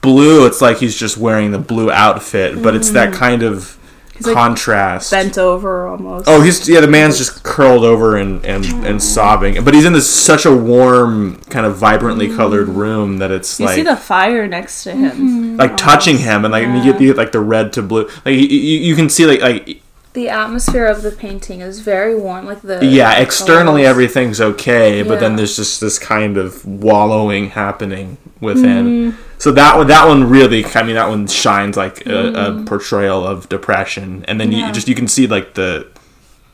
[0.00, 0.46] blue.
[0.46, 3.16] It's like he's just wearing the blue outfit, but it's that mm.
[3.16, 3.78] kind of
[4.24, 5.10] He's, like, contrast.
[5.10, 6.28] Bent over almost.
[6.28, 6.80] Oh, he's yeah.
[6.80, 10.54] The man's just curled over and and, and sobbing, but he's in this such a
[10.54, 14.84] warm, kind of vibrantly colored room that it's you like you see the fire next
[14.84, 15.56] to him.
[15.56, 18.08] like touching him, and like you, get, you get like the red to blue.
[18.24, 19.82] Like you, you, you can see like like
[20.12, 23.18] The atmosphere of the painting is very warm, like the yeah.
[23.18, 23.90] Externally, colors.
[23.90, 29.12] everything's okay, but then there's just this kind of wallowing happening within.
[29.12, 29.31] Mm-hmm.
[29.42, 33.26] So that one, that one really, I mean, that one shines like a, a portrayal
[33.26, 34.58] of depression, and then Mm-hmm.
[34.60, 34.66] Yeah.
[34.68, 35.88] you just you can see like the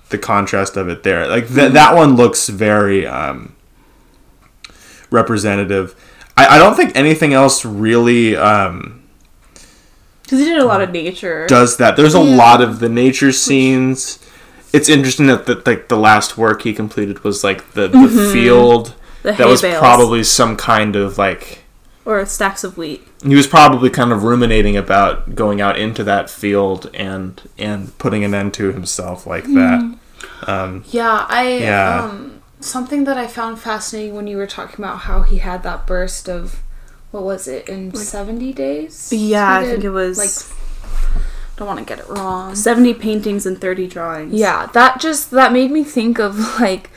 [0.09, 1.27] the contrast of it there.
[1.29, 1.75] Like Mm-hmm.
[1.75, 3.55] that one looks very um,
[5.11, 5.95] representative.
[6.37, 9.03] I, I don't think anything else really um,
[10.23, 11.47] Because he did a lot of nature.
[11.47, 11.97] does that.
[11.97, 14.19] There's a lot of the nature scenes.
[14.73, 18.95] It's interesting that the, like the last work he completed was like the, the field.
[19.23, 19.79] the That was bales.
[19.79, 21.58] probably some kind of like
[22.09, 23.07] or stacks of wheat.
[23.23, 28.25] he was probably kind of ruminating about going out into that field and and putting
[28.25, 29.81] an end to himself like that.
[30.47, 32.05] Um, Yeah, I Yeah.
[32.05, 35.87] um something that I found fascinating when you were talking about how he had that
[35.87, 36.63] burst of
[37.11, 39.13] what was it in 70 days?
[39.13, 40.37] Yeah, He I think it was like
[41.57, 42.55] don't want to get it wrong.
[42.55, 44.33] 70 paintings and 30 drawings.
[44.33, 46.89] Yeah, that just that made me think of like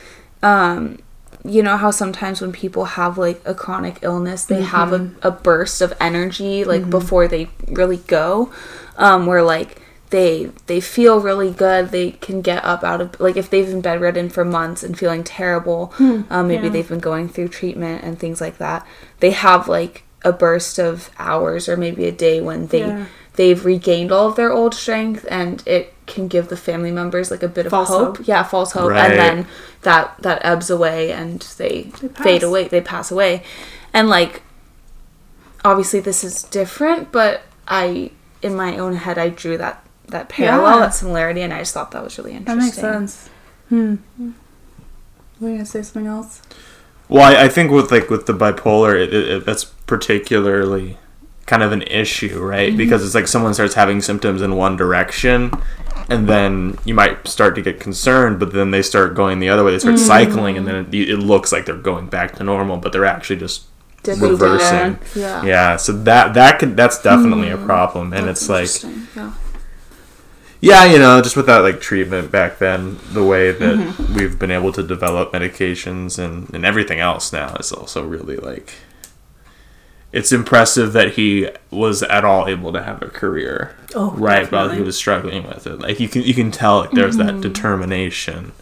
[0.42, 0.98] um
[1.44, 5.30] you know how sometimes when people have like a chronic illness they have a, a
[5.30, 8.52] burst of energy like before they really go
[8.96, 13.36] um where like they they feel really good they can get up out of like
[13.36, 15.92] if they've been bedridden for months and feeling terrible
[16.30, 16.68] um, maybe yeah.
[16.72, 18.86] they've been going through treatment and things like that
[19.20, 23.06] they have like a burst of hours or maybe a day when they Yeah.
[23.34, 27.42] they've regained all of their old strength and it can give the family members like
[27.42, 28.16] a bit of False hope.
[28.18, 28.26] hope.
[28.26, 28.90] Yeah, false hope.
[28.90, 29.10] Right.
[29.12, 29.46] And then
[29.82, 32.24] that that ebbs away and they, pass.
[32.24, 32.68] fade away.
[32.68, 33.42] They pass away.
[33.92, 34.42] And like
[35.64, 38.10] obviously this is different, but I
[38.42, 40.80] in my own head I drew that that parallel, Yeah.
[40.86, 42.58] that similarity and I just thought that was really interesting.
[42.58, 43.00] That interesting.
[43.00, 43.30] makes sense.
[43.68, 43.94] Hmm.
[45.40, 46.42] Were you going to say something else?
[47.08, 50.98] well, I, I think with like with the bipolar, it, it, it- that's particularly
[51.46, 52.68] kind of an issue, right?
[52.68, 52.76] Mm-hmm.
[52.78, 55.50] Because it's like someone starts having symptoms in one direction
[56.12, 59.64] and then you might start to get concerned, but then they start going the other
[59.64, 59.72] way.
[59.72, 60.06] They start Mm-hmm.
[60.06, 63.36] cycling and then it, it looks like they're going back to normal, but they're actually
[63.40, 63.64] just
[64.02, 64.78] Dipping reversing.
[64.78, 64.98] down.
[65.14, 65.44] Yeah.
[65.44, 69.32] Yeah, so that that could that's definitely a problem and That's it's like yeah.
[70.60, 74.14] yeah, you know, just without like treatment back then, the way that Mm-hmm.
[74.14, 78.72] we've been able to develop medications and, and everything else now is also really like
[80.12, 83.74] it's impressive that he was at all able to have a career.
[83.94, 85.80] Oh, right while he was struggling with it.
[85.80, 87.40] Like you can you can tell like there's Mm-hmm.
[87.40, 88.52] that determination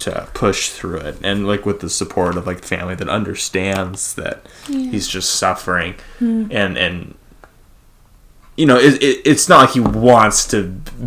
[0.00, 4.46] to push through it and like with the support of like family that understands that
[4.66, 6.46] he's just suffering Hmm.
[6.50, 7.14] and and
[8.56, 10.64] you know it, it, it's not like he wants to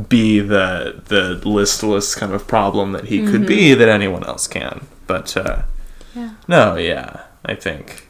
[0.09, 4.85] be the the listless kind of problem that he could be that anyone else can
[5.07, 5.63] but uh
[6.13, 6.19] Mm-hmm.
[6.19, 6.33] Yeah.
[6.47, 8.02] no yeah i think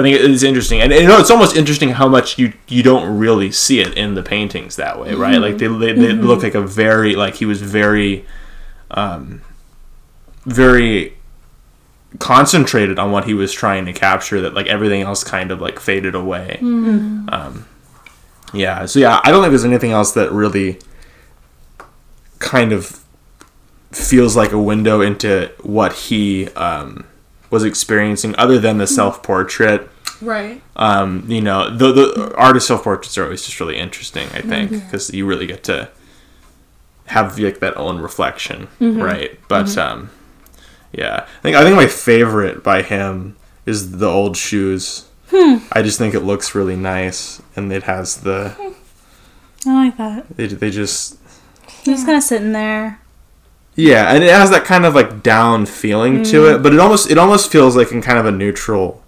[0.00, 0.80] i think it's interesting.
[0.80, 4.14] And you know it's almost interesting how much you you don't really see it in
[4.14, 5.38] the paintings that way right?
[5.40, 8.24] Like they they, they look like a very like he was very
[8.90, 9.42] um
[10.44, 11.14] very
[12.18, 15.78] concentrated on what he was trying to capture that like everything else kind of like
[15.78, 16.58] faded away.
[17.28, 17.66] Um
[18.52, 20.76] yeah so yeah i don't think there's anything else that really
[22.40, 23.04] kind of
[23.92, 27.04] feels like a window into what he um
[27.50, 28.94] was experiencing other than the hmm.
[28.94, 29.90] self-portrait
[30.22, 30.60] Right.
[30.76, 34.28] um, you know, the the artist self portraits are always just really interesting.
[34.28, 34.84] I think mm-hmm.
[34.84, 35.90] because you really get to
[37.06, 39.00] have like that own reflection, mm-hmm.
[39.00, 39.40] right?
[39.48, 39.80] But mm-hmm.
[39.80, 40.10] um,
[40.92, 43.36] yeah, I think I think my favorite by him
[43.66, 45.06] is the old shoes.
[45.30, 45.58] Hmm.
[45.72, 48.54] I just think it looks really nice, and it has the
[49.66, 50.36] I like that.
[50.36, 51.18] they they just
[51.66, 53.00] He's just kind of sitting there.
[53.76, 56.54] Yeah, and it has that kind of like down feeling to mm.
[56.54, 59.02] it, but it almost it almost feels like in kind of a neutral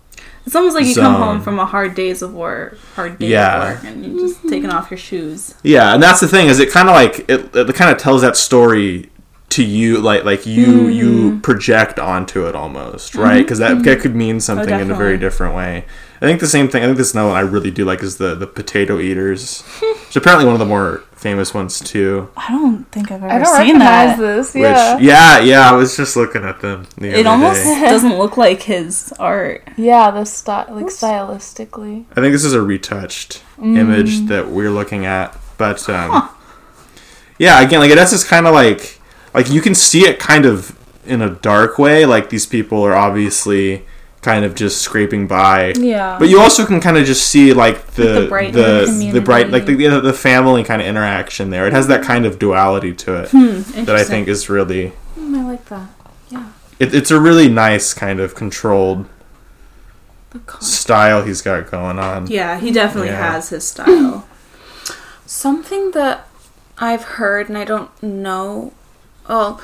[0.47, 3.71] It's almost like you come home from a hard days of work, hard day Yeah.
[3.71, 4.49] of work, and you're just mm-hmm.
[4.49, 5.55] taking off your shoes.
[5.63, 8.23] Yeah, and that's the thing is it kind of like it, it kind of tells
[8.23, 9.11] that story
[9.51, 11.43] to you like like you you mm.
[11.43, 13.21] project onto it almost mm-hmm.
[13.21, 13.83] right because that, mm-hmm.
[13.83, 15.85] that could mean oh, something in a very different way.
[16.23, 16.83] I think the same thing.
[16.83, 19.63] I think this note I really do like is the the potato eaters.
[19.83, 22.29] it's apparently one of the more famous ones too.
[22.37, 24.37] I don't think I've ever I don't seen recognize that.
[24.37, 24.55] this.
[24.55, 24.99] Which Yeah.
[24.99, 26.87] yeah yeah I was just looking at them.
[26.99, 27.81] The It other almost day.
[27.89, 29.67] doesn't look like his art.
[29.77, 32.05] Yeah, the style, like stylistically.
[32.13, 36.29] I think this is a retouched image that we're looking at, but um,
[37.39, 39.01] yeah, again, like that's just kind of like
[39.35, 42.05] like you can see it kind of in a dark way.
[42.05, 43.85] Like these people are obviously
[44.23, 45.73] kind of just scraping by.
[45.77, 46.17] Yeah.
[46.19, 49.67] But you also can kind of just see like the the the the, bright like
[49.67, 51.67] the, the the family kind of interaction there.
[51.67, 53.31] It has that kind of duality to it
[53.87, 55.89] that I think is really Mm, I like that.
[56.31, 56.49] Yeah.
[56.79, 59.07] it, it's a really nice kind of controlled
[60.61, 62.27] style he's got going on.
[62.29, 63.33] Yeah, he definitely Yeah.
[63.33, 64.27] has his style.
[65.27, 66.27] Something that
[66.79, 68.73] I've heard and I don't know.
[69.29, 69.61] Well,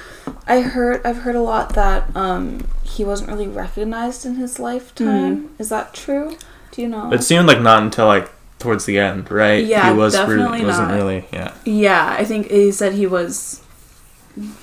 [0.47, 5.51] I heard I've heard a lot that um he wasn't really recognized in his lifetime.
[5.59, 6.37] Is that true?
[6.73, 7.13] Do you know?
[7.13, 9.65] It seemed like not until like towards the end, right?
[9.65, 10.95] Yeah, he was definitely really, wasn't not.
[10.95, 11.25] really.
[11.33, 13.63] Yeah, Yeah, I think he said he was.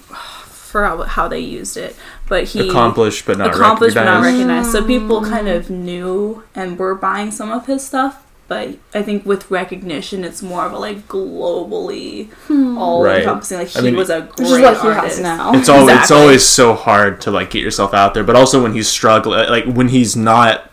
[0.02, 1.96] Forgot how they used it,
[2.28, 4.68] but he accomplished but not accomplished but not recognized.
[4.68, 4.72] recognized.
[4.72, 8.25] So people kind of knew and were buying some of his stuff.
[8.48, 12.30] But I think with recognition, it's more of a like globally
[12.78, 13.20] all Right.
[13.22, 13.58] encompassing.
[13.58, 15.16] Like he I mean, was a great Which is what he artist.
[15.18, 15.54] has now.
[15.56, 18.74] It's always it's always so hard to like get yourself out there, but also when
[18.74, 20.70] he's struggling, like when he's not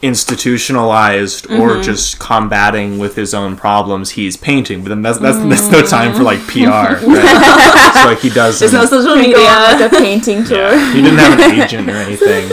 [0.00, 1.60] institutionalized Mm-hmm.
[1.60, 4.82] or just combating with his own problems, he's painting.
[4.82, 5.72] But then that's that's, that's Mm-hmm.
[5.72, 7.04] no time for like PR.
[7.08, 7.92] Right?
[7.94, 8.60] so like he does.
[8.60, 9.86] There's no social Gonna go on, media.
[9.86, 10.58] like a painting tour.
[10.58, 12.48] yeah, he didn't have an agent or anything.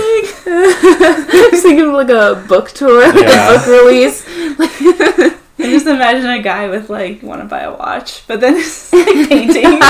[0.47, 3.53] I was thinking of like a book tour, Yeah.
[3.53, 4.25] a book release.
[5.57, 8.93] I just imagine a guy with like want to buy a watch, but then it's
[8.93, 9.83] like paintings.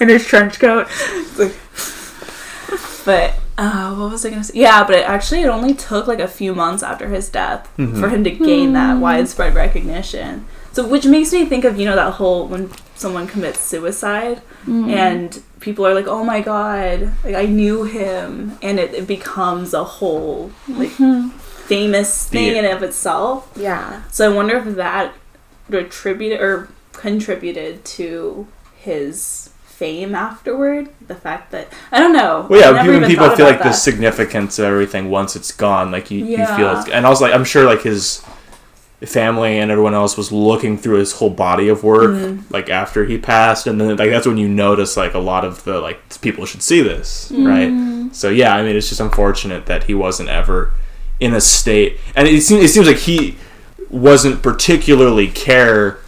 [0.00, 0.88] in his trench coat.
[3.04, 4.58] But uh, what was I gonna say?
[4.58, 8.00] Yeah, but it actually it only took like a few months after his death mm-hmm.
[8.00, 9.00] for him to gain that hmm.
[9.00, 10.46] widespread recognition.
[10.72, 14.90] So, which makes me think of you know that whole when someone commits suicide mm-hmm.
[14.90, 19.72] and people are like, "Oh my god, like I knew him," and it, it becomes
[19.72, 21.30] a whole like mm-hmm.
[21.30, 23.50] famous thing The- in and of itself.
[23.56, 24.02] Yeah.
[24.10, 25.14] So I wonder if that
[25.72, 30.90] attributed or contributed to his fame afterward.
[31.08, 32.46] The fact that I don't know.
[32.48, 35.50] Well, yeah, never people, even people feel about like the significance of everything once it's
[35.50, 36.80] gone, like you, you feel Yeah.
[36.80, 38.22] it's, and also like I'm sure like his
[39.06, 42.52] family and everyone else was looking through his whole body of work Mm-hmm.
[42.52, 45.64] like after he passed, and then like that's when you notice like a lot of
[45.64, 47.46] the like people should see this, Mm-hmm.
[48.06, 48.14] right?
[48.14, 50.72] So yeah, I mean it's just unfortunate that he wasn't ever
[51.20, 53.36] in a state, and it seems it seems like he
[53.90, 55.98] wasn't particularly care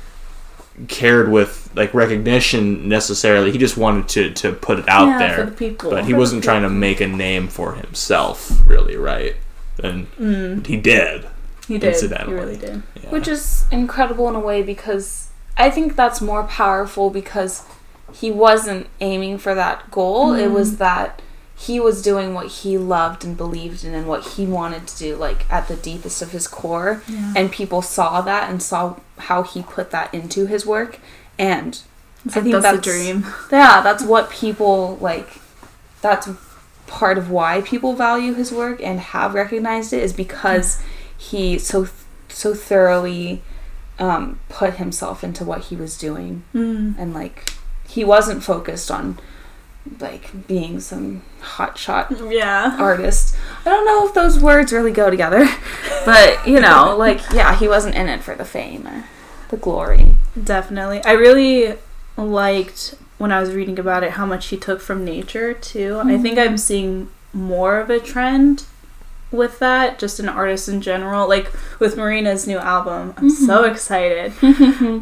[0.88, 3.50] cared with like recognition necessarily.
[3.50, 5.90] He just wanted to to put it out Yeah, there, for the people.
[5.90, 9.36] but he For wasn't trying to make a name for himself, really, right?
[9.82, 11.26] And Mm, he did.
[11.66, 11.82] He did.
[11.82, 12.34] He Incidentally.
[12.34, 12.82] really did.
[13.02, 13.10] Yeah.
[13.10, 17.64] Which is incredible in a way because I think that's more powerful because
[18.12, 20.32] he wasn't aiming for that goal.
[20.32, 20.54] It mm-hmm.
[20.54, 21.22] was that
[21.58, 25.16] he was doing what he loved and believed in and what he wanted to do,
[25.16, 27.02] like at the deepest of his core.
[27.08, 27.32] Yeah.
[27.34, 31.00] And people saw that and saw how he put that into his work.
[31.38, 31.80] And
[32.24, 33.26] It's I think that's, that's- dream.
[33.52, 35.40] yeah, that's what people like.
[36.02, 36.28] That's
[36.86, 40.80] part of why people value his work and have recognized it is because
[41.18, 41.88] he so
[42.28, 43.42] so thoroughly
[43.98, 46.94] um, put himself into what he was doing Mm.
[46.98, 47.54] and like
[47.88, 49.18] he wasn't focused on
[50.00, 52.76] like being some hotshot Yeah.
[52.78, 53.36] artist.
[53.64, 55.46] I don't know if those words really go together,
[56.04, 59.04] but you know, like yeah, he wasn't in it for the fame or
[59.48, 60.16] the glory.
[60.42, 61.02] Definitely.
[61.04, 61.78] I really
[62.16, 66.00] liked when I was reading about it how much he took from nature too.
[66.04, 68.64] I think I'm seeing more of a trend
[69.36, 71.28] with that, just an artist in general.
[71.28, 73.14] Like with Marina's new album.
[73.16, 74.32] I'm so excited.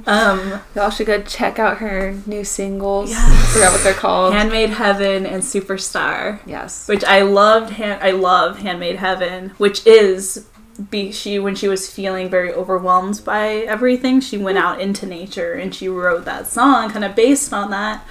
[0.06, 3.10] Um Y'all should go check out her new singles.
[3.10, 3.20] Yes.
[3.22, 4.32] I forgot what they're called.
[4.34, 6.40] Handmade Heaven and Superstar.
[6.46, 6.88] yes.
[6.88, 10.46] Which I loved hand I love Handmade Heaven, which is
[10.90, 15.52] be she when she was feeling very overwhelmed by everything, she went out into nature
[15.52, 18.04] and she wrote that song kind of based on that.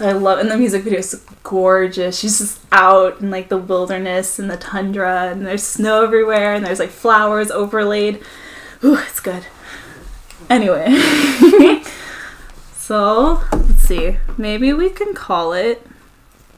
[0.00, 2.18] So I love and the music video is gorgeous.
[2.18, 6.64] She's just out in like the wilderness and the tundra and there's snow everywhere and
[6.64, 8.22] there's like flowers overlaid.
[8.82, 9.44] Ooh, it's good.
[10.48, 10.86] Anyway.
[12.74, 14.16] so let's see.
[14.38, 15.86] Maybe we can call it.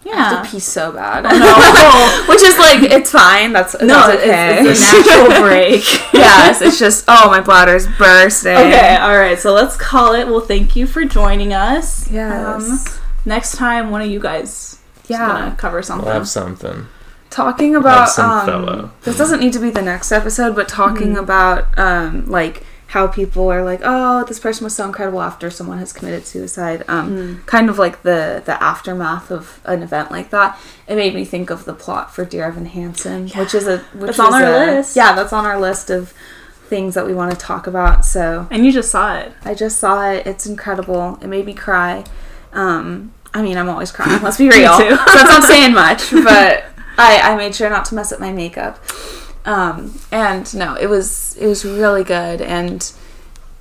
[0.05, 0.15] I Yeah.
[0.29, 1.25] have to pee so bad.
[1.25, 2.25] No.
[2.33, 3.53] Which is like it's fine.
[3.53, 5.83] That's No, that's it's, it's a natural break.
[6.15, 8.53] yes, it's just oh my bladder's bursting.
[8.57, 9.37] Okay, all right.
[9.37, 10.29] So let's call it.
[10.29, 12.09] Well, thank you for joining us.
[12.09, 12.69] Yes.
[12.69, 15.27] Um, next time, one of you guys is yeah.
[15.27, 16.07] gonna cover something.
[16.07, 16.87] We'll have something.
[17.31, 18.91] Talking about some um, fellow.
[19.03, 22.63] this doesn't need to be the next episode, but talking about um like
[22.93, 26.85] how people are like, oh, this person was so incredible after someone has committed suicide.
[26.89, 30.61] Um, kind of like the the aftermath of an event like that.
[30.87, 34.19] It made me think of the plot for Dear Evan Hansen, which is a which
[34.19, 34.95] That's on our a- list.
[34.95, 36.13] Yeah, that's on our list of
[36.69, 38.05] things that we want to talk about.
[38.05, 39.33] So And you just saw it.
[39.43, 40.27] I just saw it.
[40.27, 41.19] It's incredible.
[41.23, 42.05] It made me cry.
[42.53, 44.23] Um, I mean, I'm always crying.
[44.23, 44.77] Let's be real.
[44.77, 44.91] too.
[44.91, 46.65] so that's not saying much, but
[46.99, 48.79] I, I made sure not to mess up my makeup.
[49.45, 52.93] Um, and no, it was it was really good, and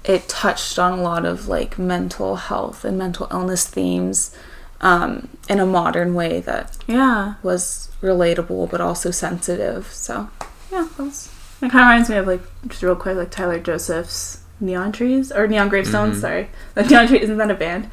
[0.03, 4.35] it touched on a lot of like mental health and mental illness themes
[4.81, 7.35] um, in a modern way that Yeah.
[7.43, 9.87] was relatable but also sensitive.
[9.93, 10.29] So
[10.71, 11.29] yeah, that was
[11.61, 15.31] It kind of reminds me of like just real quick, like Tyler Joseph's Neon Trees
[15.31, 16.17] or Neon Gravestones.
[16.17, 16.21] Mhm.
[16.21, 17.89] Sorry, like Neon Trees isn't that a band?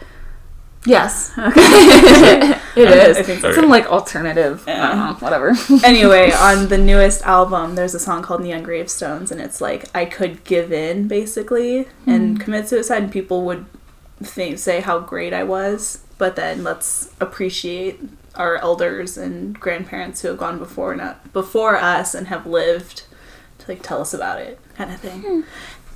[0.84, 2.58] Yes, Okay.
[2.76, 3.16] it is.
[3.16, 3.52] I think so.
[3.52, 5.54] Some like alternative, I don't know, whatever.
[5.84, 10.04] anyway, on the newest album, there's a song called Neon Gravestones, and it's like I
[10.04, 12.42] could give in basically and mm-hmm.
[12.42, 13.66] commit suicide, and people would
[14.22, 18.00] think, say how great I was, but then let's appreciate
[18.34, 23.04] our elders and grandparents who have gone before not before us and have lived
[23.58, 25.22] to like tell us about it, kind of thing.
[25.22, 25.40] Hmm.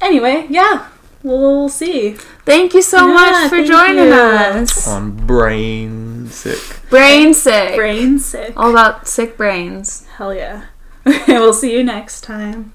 [0.01, 0.89] Anyway, yeah,
[1.23, 2.13] we'll, we'll see.
[2.45, 4.13] Thank you so Yeah, much for joining you.
[4.15, 4.89] us.
[4.89, 6.89] On Brainsick.
[6.91, 7.79] Brain sick.
[7.79, 8.53] Brainsick.
[8.57, 10.07] All about sick brains.
[10.17, 10.65] Hell yeah.
[11.29, 12.73] we'll see you next time.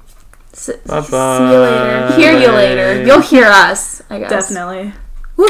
[0.53, 2.13] S- Bye See you later.
[2.15, 3.03] Hear you later.
[3.05, 4.29] You'll hear us, I guess.
[4.49, 4.93] Definitely.
[5.37, 5.47] Woo.